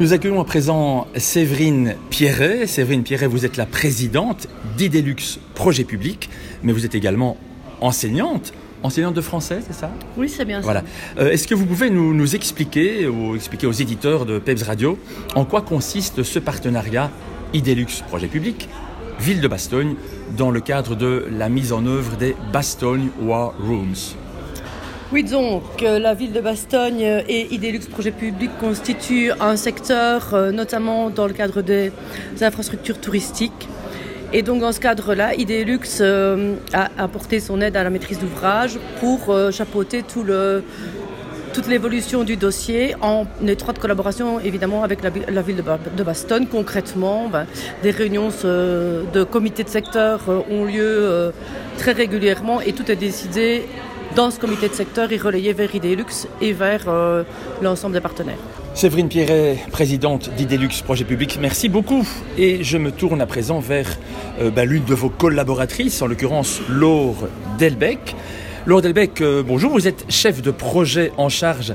[0.00, 2.68] Nous accueillons à présent Séverine Pierret.
[2.68, 6.30] Séverine Pierret, vous êtes la présidente d'Idelux Projet Public,
[6.62, 7.36] mais vous êtes également
[7.80, 8.52] enseignante.
[8.84, 9.90] Enseignante de français, c'est ça?
[10.16, 10.82] Oui, c'est bien voilà.
[10.82, 11.22] ça.
[11.22, 14.96] Euh, est-ce que vous pouvez nous, nous, expliquer, ou expliquer aux éditeurs de PEPS Radio,
[15.34, 17.10] en quoi consiste ce partenariat
[17.52, 18.68] Idelux Projet Public,
[19.18, 19.96] Ville de Bastogne,
[20.36, 24.14] dans le cadre de la mise en œuvre des Bastogne War Rooms?
[25.10, 31.08] Oui, donc la ville de Bastogne et Idelux Projet Public constituent un secteur, euh, notamment
[31.08, 31.92] dans le cadre des
[32.42, 33.68] infrastructures touristiques.
[34.34, 38.78] Et donc dans ce cadre-là, Idelux euh, a apporté son aide à la maîtrise d'ouvrage
[39.00, 40.62] pour euh, chapeauter tout le,
[41.54, 45.08] toute l'évolution du dossier en étroite collaboration évidemment avec la,
[45.40, 45.62] ville
[45.96, 46.46] de, Bastogne.
[46.46, 47.46] Concrètement, ben,
[47.82, 51.32] des réunions de comités de secteur ont lieu
[51.78, 53.64] très régulièrement et tout est décidé
[54.16, 57.22] dans ce comité de secteur et relayé vers Idelux et vers euh,
[57.62, 58.38] l'ensemble des partenaires.
[58.74, 62.06] Séverine Pierret, présidente d'Idelux Projet Public, merci beaucoup.
[62.36, 63.98] Et je me tourne à présent vers
[64.40, 68.14] euh, bah, l'une de vos collaboratrices, en l'occurrence Laure Delbecq.
[68.66, 71.74] Laure Delbecq, euh, bonjour, vous êtes chef de projet en charge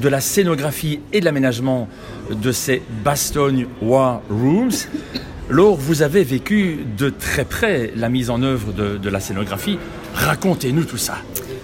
[0.00, 1.88] de la scénographie et de l'aménagement
[2.30, 4.88] de ces Bastogne War Rooms.
[5.50, 9.78] Laure, vous avez vécu de très près la mise en œuvre de la scénographie.
[10.14, 11.16] Racontez-nous tout ça.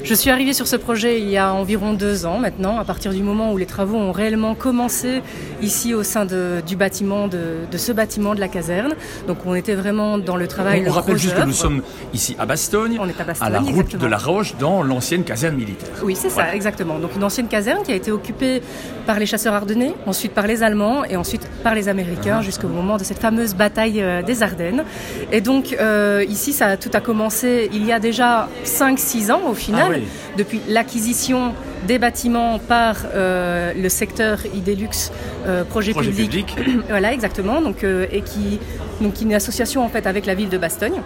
[0.06, 3.12] Je suis arrivée sur ce projet il y a environ deux ans maintenant, à partir
[3.12, 5.20] du moment où les travaux ont réellement commencé
[5.62, 8.94] ici au sein du bâtiment, de, ce bâtiment de la caserne.
[9.26, 10.84] Donc on était vraiment dans le travail.
[10.86, 11.82] On, on rappelle juste que nous sommes
[12.14, 15.24] ici à Bastogne, on est à, Bastogne, à la route de la Roche, dans l'ancienne
[15.24, 15.88] caserne militaire.
[16.04, 17.00] Oui, c'est ça, exactement.
[17.00, 18.62] Donc une ancienne caserne qui a été occupée
[19.06, 22.96] par les chasseurs ardennais, ensuite par les Allemands et ensuite par les Américains jusqu'au moment
[22.96, 24.84] de cette fameuse bataille euh, des Ardennes.
[25.32, 29.54] Et donc euh, ici, ça tout a commencé il y a déjà 5-6 ans au
[29.54, 29.92] final.
[29.96, 31.54] Ah depuis l'acquisition
[31.86, 35.10] des bâtiments par euh, le secteur Idelux
[35.46, 36.56] euh, projet, public.
[36.88, 37.60] voilà, exactement.
[37.60, 38.58] Donc, euh, et qui,
[39.00, 41.00] donc, une association en fait avec la ville de Bastogne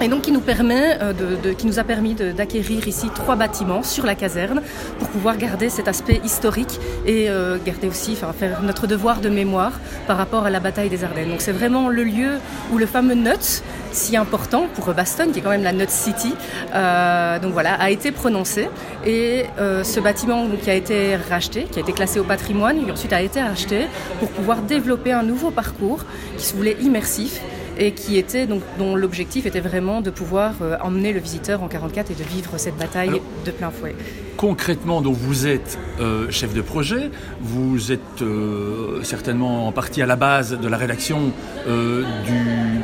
[0.00, 4.62] et donc qui nous euh, qui a permis d'acquérir ici trois bâtiments sur la caserne
[4.98, 9.72] pour pouvoir garder cet aspect historique et euh, garder aussi, faire notre devoir de mémoire
[10.06, 11.28] par rapport à la bataille des Ardennes.
[11.28, 12.38] Donc c'est vraiment le lieu
[12.72, 16.34] où le fameux Nuts, si important pour Bastogne, qui est quand même la Nuts City,
[16.74, 18.68] euh, voilà, a été prononcé.
[19.06, 23.12] Et ce bâtiment qui a été racheté, qui a été classé au patrimoine, et ensuite
[23.12, 23.86] a été racheté
[24.18, 26.04] pour pouvoir développer un nouveau parcours
[26.36, 27.40] qui se voulait immersif
[27.78, 31.68] et qui était donc dont l'objectif était vraiment de pouvoir euh, emmener le visiteur en
[31.68, 33.94] 44 et de vivre cette bataille de plein fouet.
[34.36, 40.06] Concrètement, donc vous êtes euh, chef de projet, vous êtes euh, certainement en partie à
[40.06, 41.32] la base de la rédaction
[41.66, 42.80] du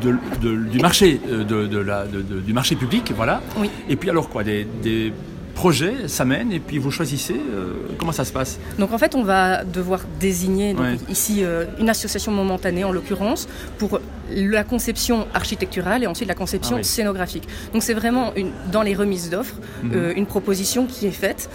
[0.00, 3.42] du marché de, la, du marché public, voilà.
[3.58, 3.68] Oui.
[3.86, 4.66] Et puis alors quoi, des
[5.54, 9.22] projet s'amène et puis vous choisissez euh, Comment ça se passe Donc en fait, on
[9.22, 10.74] va devoir désigner
[11.08, 14.00] ici euh, une association momentanée en l'occurrence pour
[14.34, 17.46] la conception architecturale et ensuite la conception ah scénographique.
[17.72, 19.92] Donc c'est vraiment une, dans les remises d'offres mhm.
[19.94, 21.48] euh, une proposition qui est faite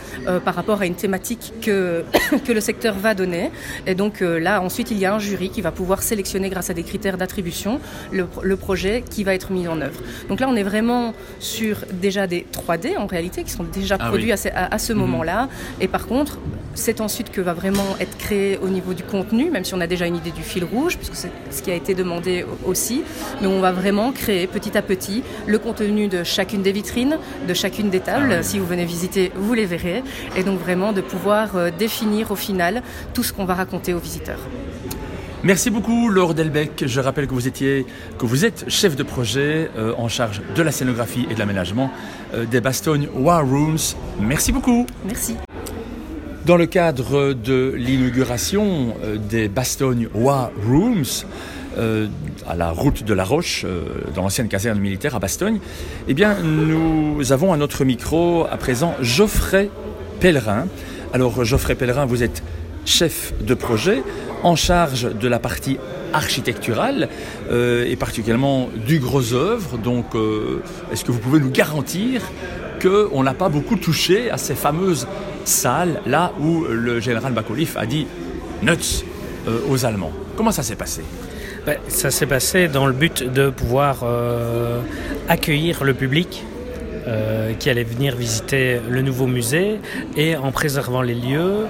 [0.44, 2.03] par rapport à une thématique que,
[2.46, 3.52] que le secteur va donner.
[3.85, 6.74] Et donc là, ensuite, il y a un jury qui va pouvoir sélectionner grâce à
[6.74, 7.80] des critères d'attribution
[8.12, 10.00] le, le, projet qui va être mis en œuvre.
[10.30, 14.08] Donc là, on est vraiment sur déjà des 3D en réalité qui sont déjà ah
[14.08, 15.00] produit à ce, mhm.
[15.00, 15.50] moment-là.
[15.80, 16.40] Et par contre,
[16.74, 19.88] c'est ensuite que va vraiment être créé au niveau du contenu, même si on a
[19.88, 23.03] déjà une idée du fil rouge, puisque c'est ce qui a été demandé aussi.
[23.42, 27.18] Mais on va vraiment créer petit à petit le contenu de chacune des vitrines,
[27.48, 28.38] de chacune des tables.
[28.40, 30.03] Ah si vous venez visiter, vous les verrez.
[30.36, 32.81] Et donc vraiment de pouvoir euh, définir au final
[33.14, 34.40] tout ce qu'on va raconter aux visiteurs.
[35.44, 36.86] Merci beaucoup Laure Delbecq.
[36.88, 37.86] Je rappelle que vous étiez,
[38.18, 41.92] que vous êtes chef de projet euh, en charge de la scénographie et de l'aménagement
[42.34, 43.96] euh, des Bastogne War Rooms.
[44.20, 44.88] Merci beaucoup.
[45.06, 45.36] Merci.
[46.46, 48.96] Dans le cadre de l'inauguration
[49.30, 51.26] des Bastogne War Rooms,
[51.78, 53.66] à la route de la Roche,
[54.16, 55.59] dans l'ancienne caserne militaire à Bastogne,
[56.08, 59.69] eh bien, nous avons à notre micro à présent Geoffrey
[60.19, 60.68] Pellerin.
[61.14, 62.44] Alors, Geoffrey Pellerin, vous êtes
[62.85, 64.03] chef de projet
[64.44, 65.78] en charge de la partie
[66.14, 67.09] architecturale
[67.52, 69.78] euh, et particulièrement du gros œuvre.
[69.78, 70.61] Donc, euh,
[70.91, 72.22] est-ce que vous pouvez nous garantir
[72.82, 75.08] qu'on n'a pas beaucoup touché à ces fameuses
[75.44, 78.08] salles là où le général Bakolif a dit
[78.61, 79.05] nuts
[79.47, 80.12] euh, aux Allemands.
[80.36, 81.02] Comment ça s'est passé?
[81.66, 84.03] Ben, Ça s'est passé dans le but de pouvoir
[85.28, 86.44] accueillir le public
[87.59, 89.80] qui allait venir visiter le nouveau musée
[90.16, 91.66] et en préservant les lieux,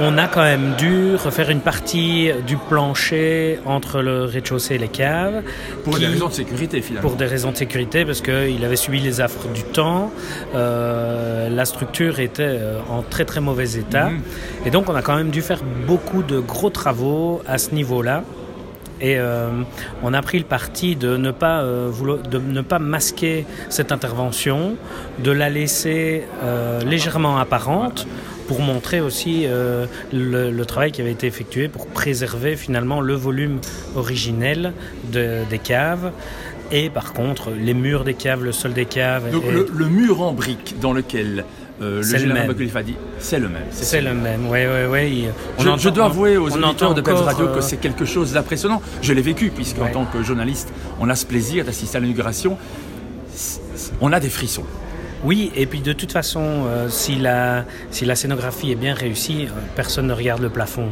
[0.00, 4.88] on a quand même dû refaire une partie du plancher entre le rez-de-chaussée et les
[4.88, 5.42] caves.
[5.84, 7.08] Pour qui- des raisons de sécurité, finalement.
[7.08, 10.10] Pour des raisons de sécurité, parce qu'il avait subi les affres du temps.
[10.54, 14.10] Euh, la structure était euh, en très très mauvais état.
[14.10, 14.20] Mhm.
[14.66, 18.22] Et donc on a quand même dû faire beaucoup de gros travaux à ce niveau-là.
[19.00, 19.48] Et euh,
[20.02, 23.92] on a pris le parti de ne pas euh, vouloir- de ne pas masquer cette
[23.92, 24.76] intervention,
[25.22, 28.06] de la laisser euh, légèrement apparente
[28.48, 33.58] pour montrer aussi le, le travail qui avait été effectué pour préserver finalement le volume
[33.94, 34.72] originel
[35.12, 36.12] de- des caves.
[36.72, 39.86] Et par contre, les murs des caves, le sol des caves, Donc et- le, le
[39.86, 41.44] mur en briques dans lequel
[41.80, 42.54] euh, le C'est le général
[43.20, 43.62] c'est le même.
[43.70, 44.48] c'est le même.
[44.48, 45.28] Oui, oui, oui.
[45.58, 48.04] On Je, entend- je dois avouer aux auditeurs de Pebs Radio que euh, c'est quelque
[48.04, 48.82] chose d'impressionnant.
[49.02, 52.56] Je l'ai vécu, puisque en tant que journaliste, on a ce plaisir d'assister à l'inauguration.
[54.00, 54.64] On a des frissons.
[55.24, 59.46] Oui, et puis de toute façon, euh, si, la, si la scénographie est bien réussie,
[59.46, 60.88] euh, personne ne regarde le plafond.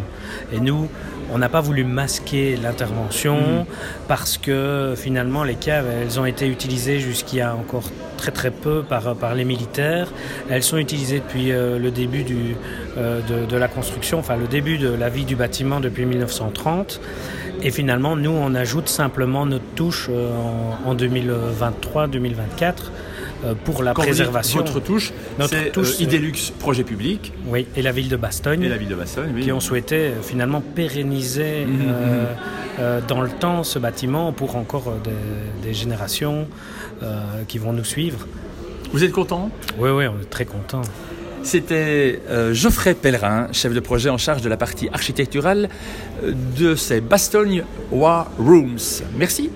[0.52, 0.88] Et nous,
[1.32, 3.64] on n'a pas voulu masquer l'intervention Mhm.
[4.08, 7.84] parce que finalement, les caves, elles ont été utilisées jusqu'il y a encore
[8.16, 10.08] très très peu par, par les militaires.
[10.48, 12.56] Elles sont utilisées depuis euh, le début du,
[12.96, 17.00] euh, de, de la construction, enfin le début de la vie du bâtiment depuis 1930.
[17.62, 20.30] Et finalement, nous, on ajoute simplement notre touche euh,
[20.86, 21.02] en, en 2023-2024
[22.62, 22.72] euh,
[23.64, 24.58] pour la Quand vous dites préservation.
[24.60, 28.62] votre touche, Notre touche, euh, c'est- Idelux Projet Public Oui, et la ville de Bastogne.
[28.62, 29.30] et la ville de Bastogne.
[29.34, 29.42] oui.
[29.42, 32.26] qui ont souhaité euh, finalement pérenniser Mhm, euh, mhm.
[32.80, 34.98] euh, dans le temps ce bâtiment pour encore euh,
[35.62, 36.48] des, des générations
[37.02, 38.26] euh, qui vont nous suivre.
[38.92, 39.50] Vous êtes content?
[39.78, 40.82] Oui, oui, on est très contents.
[41.42, 45.68] C'était euh, Geoffrey Pellerin, chef de projet en charge de la partie architecturale
[46.24, 47.62] euh, de ces Bastogne
[47.92, 49.02] War Rooms.
[49.16, 49.50] Merci.